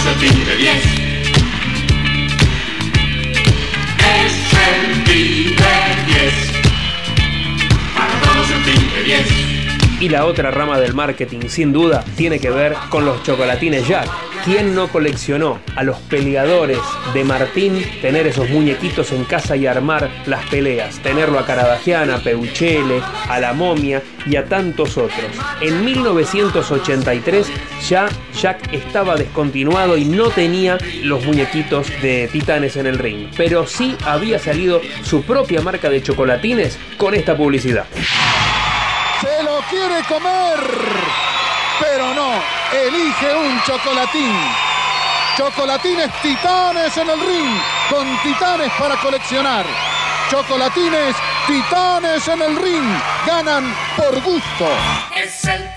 [0.06, 1.14] El pibe 10.
[3.96, 5.54] Para todos el pibe 10.
[5.54, 5.72] Es el pibe
[6.06, 6.34] 10.
[7.94, 10.00] Para todos el pibe 10.
[10.00, 14.33] Y la otra rama del marketing, sin duda, tiene que ver con los chocolatines Jack.
[14.44, 16.78] ¿Quién no coleccionó a los peleadores
[17.14, 20.98] de Martín, tener esos muñequitos en casa y armar las peleas?
[20.98, 25.30] Tenerlo a Caradagian, a Peuchele, a la momia y a tantos otros.
[25.62, 27.46] En 1983
[27.88, 28.06] ya
[28.38, 33.30] Jack estaba descontinuado y no tenía los muñequitos de titanes en el ring.
[33.38, 37.86] Pero sí había salido su propia marca de chocolatines con esta publicidad.
[39.22, 40.60] Se lo quiere comer,
[41.80, 44.34] pero no, elige un chocolatín.
[45.36, 47.60] Chocolatines titanes en el ring,
[47.90, 49.66] con titanes para coleccionar.
[50.30, 54.68] Chocolatines titanes en el ring, ganan por gusto.
[55.16, 55.73] Es el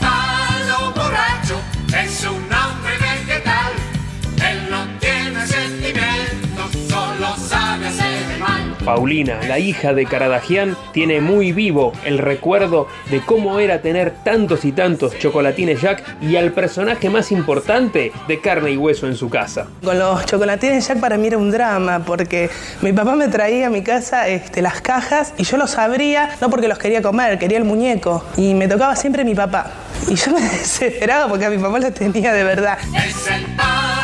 [8.87, 14.63] Paulina, la hija de Caradagian, tiene muy vivo el recuerdo de cómo era tener tantos
[14.63, 19.29] y tantos chocolatines Jack y al personaje más importante de carne y hueso en su
[19.29, 19.67] casa.
[19.83, 22.49] Con los chocolatines Jack para mí era un drama porque
[22.81, 26.49] mi papá me traía a mi casa este, las cajas y yo los abría no
[26.49, 29.69] porque los quería comer, quería el muñeco y me tocaba siempre mi papá.
[30.07, 32.77] Y yo me desesperaba porque a mi papá lo tenía de verdad.
[32.95, 33.96] Es el palo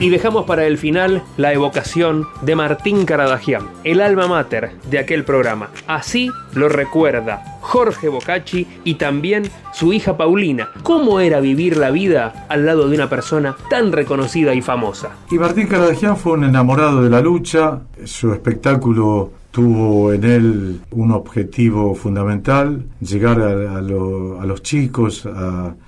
[0.00, 5.24] Y dejamos para el final la evocación de Martín Caradagian, el alma mater de aquel
[5.24, 5.70] programa.
[5.88, 10.68] Así lo recuerda Jorge Bocacci y también su hija Paulina.
[10.84, 15.10] ¿Cómo era vivir la vida al lado de una persona tan reconocida y famosa?
[15.32, 21.10] Y Martín Caradagian fue un enamorado de la lucha, su espectáculo tuvo en él un
[21.10, 25.26] objetivo fundamental, llegar a, a lo- a los chicos,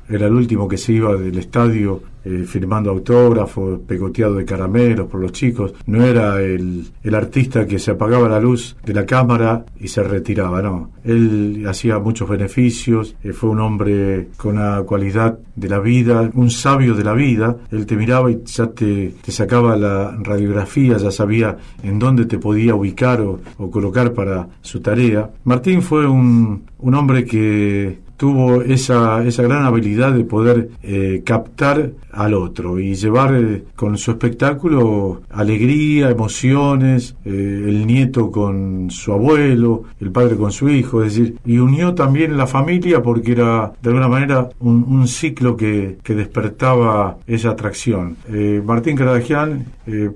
[0.08, 5.20] era el último que se iba del estadio eh, firmando autógrafos, pegoteado de caramelos por
[5.20, 5.74] los chicos.
[5.86, 10.02] No era el, el artista que se apagaba la luz de la cámara y se
[10.02, 10.90] retiraba, no.
[11.04, 16.50] Él hacía muchos beneficios, eh, fue un hombre con una cualidad de la vida, un
[16.50, 17.56] sabio de la vida.
[17.70, 22.38] Él te miraba y ya te, te sacaba la radiografía, ya sabía en dónde te
[22.38, 25.30] podía ubicar o, o colocar para su tarea.
[25.44, 31.92] Martín fue un, un hombre que tuvo esa, esa gran habilidad de poder eh, captar
[32.12, 39.12] al otro y llevar eh, con su espectáculo alegría, emociones, eh, el nieto con su
[39.12, 43.72] abuelo, el padre con su hijo, es decir, y unió también la familia porque era
[43.82, 48.16] de alguna manera un, un ciclo que, que, despertaba esa atracción.
[48.64, 49.66] Martín Caradagian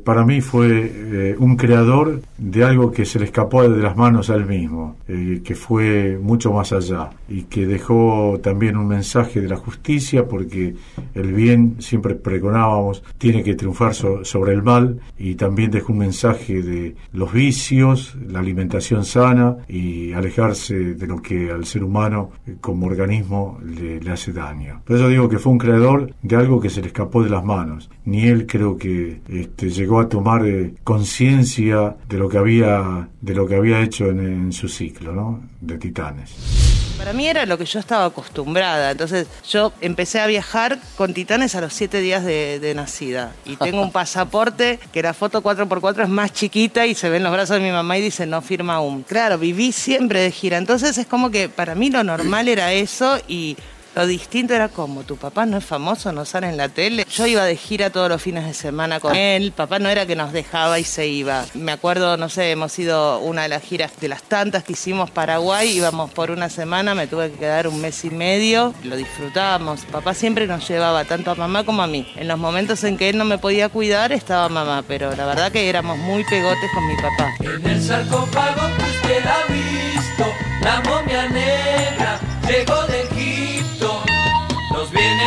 [0.05, 4.35] para mí fue un creador de algo que se le escapó de las manos a
[4.35, 9.57] él mismo, que fue mucho más allá y que dejó también un mensaje de la
[9.57, 10.75] justicia, porque
[11.15, 16.63] el bien, siempre pregonábamos, tiene que triunfar sobre el mal, y también dejó un mensaje
[16.63, 22.57] de los vicios, la alimentación sana y alejarse de lo que al ser humano eh,
[22.61, 24.83] como organismo le, hace daño.
[24.85, 27.45] Por eso digo que fue un creador de algo que se le escapó de las
[27.45, 27.91] manos.
[28.05, 33.35] Ni él creo que este, llegó a tomar eh, conciencia de lo que había de
[33.35, 35.41] lo que había hecho en, su ciclo.
[35.61, 36.74] De Titanes.
[36.99, 38.91] Para mí era lo que yo estaba acostumbrada.
[38.91, 43.33] Entonces yo empecé a viajar con Titanes a los siete días de, nacida.
[43.45, 47.33] Y tengo un pasaporte que la foto 4x4 es más chiquita y se ven los
[47.33, 49.03] brazos de mi mamá y dice no firma aún.
[49.03, 50.57] Claro, viví siempre de gira.
[50.57, 53.57] Entonces es como que para mí lo normal era eso y
[53.95, 57.07] lo distinto era como, tu papá no es famoso, no sale en la tele.
[57.11, 59.53] Yo iba de gira todos los fines de semana con él.
[59.53, 61.45] Papá no era que nos dejaba y se iba.
[61.55, 65.11] Me acuerdo, no sé, hemos ido una de las giras de las tantas que hicimos
[65.11, 65.77] Paraguay.
[65.77, 68.75] Íbamos por una semana, me tuve que quedar un mes y medio.
[68.83, 69.85] Lo disfrutábamos.
[69.87, 72.13] Papá siempre nos llevaba tanto a mamá como a mí.
[72.17, 75.53] En los momentos en que él no me podía cuidar estaba mamá, pero la verdad
[75.53, 77.33] que éramos muy pegotes con mi papá.
[77.41, 78.69] En el sarcófago
[79.03, 80.25] usted ha visto,
[80.63, 83.64] la momia negra llegó de Egipto,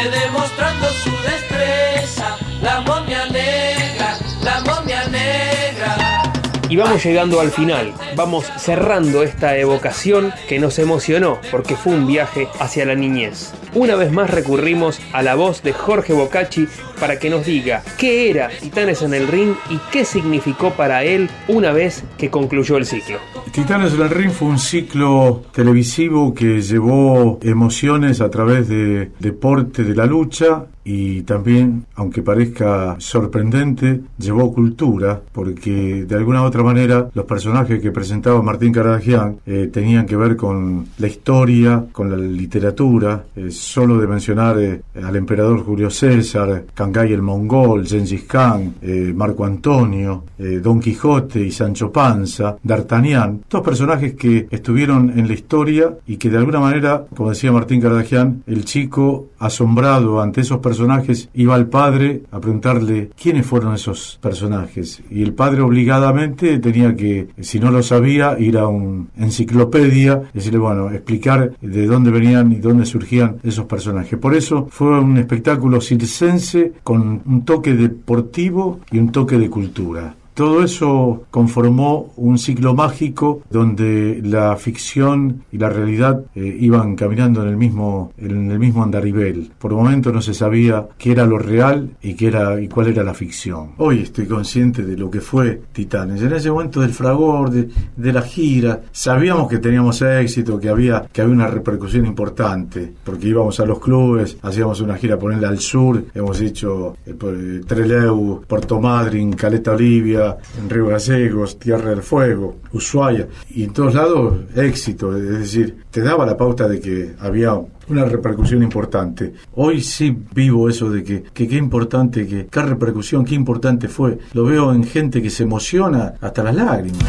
[0.04, 6.24] demostrando su destreza, la momia negra, la momia negra.
[6.70, 12.06] Y vamos llegando al final, vamos cerrando esta evocación que nos emocionó porque fue un
[12.06, 13.54] viaje hacia la niñez.
[13.74, 16.68] Una vez más recurrimos a la voz de Jorge Bocacci
[17.00, 21.30] para que nos diga qué era Titanes en el Ring y qué significó para él
[21.48, 23.18] una vez que concluyó el ciclo.
[23.52, 29.84] Titanes en el Ring fue un ciclo televisivo que llevó emociones a través de deporte
[29.84, 36.64] de la lucha y también, aunque parezca sorprendente, llevó cultura, porque de alguna u otra
[36.64, 42.10] manera los personajes que presentaba Martín Caradagian eh, tenían que ver con la historia, con
[42.10, 48.24] la literatura, eh, solo de mencionar eh, al emperador Julio César, Cangai el Mongol, Gengis
[48.24, 55.10] Khan, eh, Marco Antonio, eh, Don Quijote y Sancho Panza, D'Artagnan, todos personajes que estuvieron
[55.20, 60.22] en la historia y que de alguna manera, como decía Martín Caradagian, el chico asombrado
[60.22, 65.62] ante esos personajes iba al padre a preguntarle quiénes fueron esos personajes y el padre
[65.62, 71.52] obligadamente tenía que, si no lo sabía, ir a una enciclopedia y decirle, bueno, explicar
[71.60, 74.18] de dónde venían y dónde surgían esos personajes.
[74.18, 80.16] Por eso fue un espectáculo circense con un toque deportivo y un toque de cultura.
[80.38, 87.42] Todo eso conformó un ciclo mágico donde la ficción y la realidad eh, iban caminando
[87.42, 89.50] en el mismo en el mismo andarivel.
[89.58, 93.04] Por momentos no se sabía qué era lo real y qué era y cuál era
[93.04, 93.72] la ficción.
[93.78, 96.22] Hoy estoy consciente de lo que fue Titanes.
[96.22, 101.08] En ese momento del fragor de, de la gira sabíamos que teníamos éxito, que había
[101.12, 105.58] que había una repercusión importante porque íbamos a los clubes, hacíamos una gira ponerla al
[105.58, 110.27] sur, hemos hecho eh, eh, Treleu, Puerto Madryn, Caleta Olivia
[110.58, 116.02] en Río Gallegos, Tierra del Fuego, Ushuaia, y en todos lados éxito, es decir, te
[116.02, 117.54] daba la pauta de que había
[117.90, 119.34] una repercusión importante.
[119.56, 124.18] Hoy sí vivo eso de que qué importante, que qué repercusión, qué importante fue.
[124.34, 127.06] Lo veo en gente que se emociona hasta las lágrimas.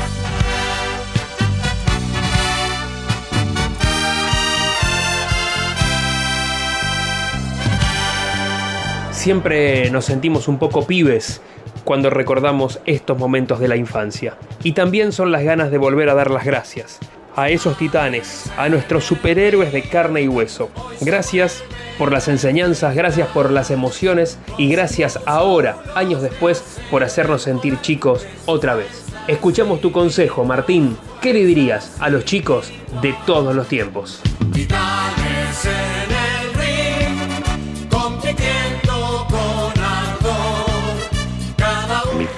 [9.18, 11.40] Siempre nos sentimos un poco pibes
[11.88, 14.36] cuando recordamos estos momentos de la infancia.
[14.62, 16.98] Y también son las ganas de volver a dar las gracias
[17.34, 20.68] a esos titanes, a nuestros superhéroes de carne y hueso.
[21.00, 21.64] Gracias
[21.96, 27.80] por las enseñanzas, gracias por las emociones y gracias ahora, años después, por hacernos sentir
[27.80, 29.06] chicos otra vez.
[29.26, 30.94] Escuchamos tu consejo, Martín.
[31.22, 32.70] ¿Qué le dirías a los chicos
[33.00, 34.20] de todos los tiempos?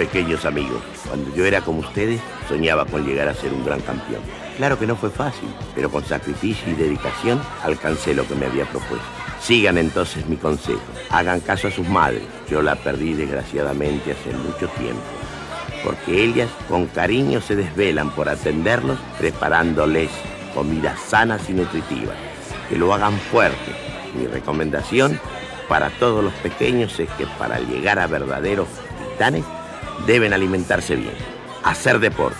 [0.01, 0.81] Pequeños amigos.
[1.07, 4.23] Cuando yo era como ustedes, soñaba con llegar a ser un gran campeón.
[4.57, 8.65] Claro que no fue fácil, pero con sacrificio y dedicación alcancé lo que me había
[8.65, 9.05] propuesto.
[9.43, 10.81] Sigan entonces mi consejo.
[11.11, 12.23] Hagan caso a sus madres.
[12.49, 15.03] Yo la perdí desgraciadamente hace mucho tiempo.
[15.85, 20.09] Porque ellas con cariño se desvelan por atenderlos, preparándoles
[20.55, 22.17] comidas sanas y nutritivas.
[22.71, 23.73] Que lo hagan fuerte.
[24.15, 25.21] Mi recomendación
[25.69, 28.67] para todos los pequeños es que para llegar a verdaderos
[29.13, 29.45] titanes
[30.07, 31.15] deben alimentarse bien,
[31.65, 32.39] hacer deporte,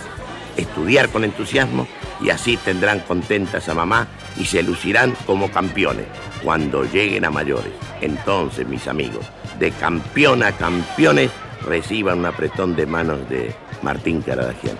[0.57, 1.87] estudiar con entusiasmo
[2.21, 4.07] y así tendrán contentas a mamá
[4.37, 6.05] y se lucirán como campeones
[6.43, 7.73] cuando lleguen a mayores.
[8.01, 9.25] Entonces, mis amigos,
[9.59, 11.31] de campeón a campeones,
[11.65, 14.77] reciban un apretón de manos de Martín Caradagian.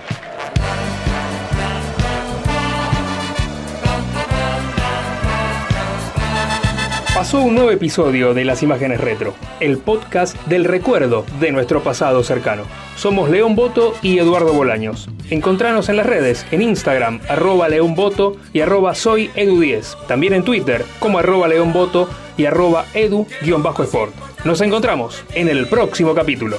[7.22, 12.24] Pasó un nuevo episodio de Las Imágenes Retro, el podcast del recuerdo de nuestro pasado
[12.24, 12.64] cercano.
[12.96, 15.08] Somos León Boto y Eduardo Bolaños.
[15.30, 20.08] Encontranos en las redes, en Instagram, arroba León Boto y arroba soy Edu10.
[20.08, 24.14] También en Twitter, como arroba León Boto y arroba Edu-Sport.
[24.44, 26.58] Nos encontramos en el próximo capítulo.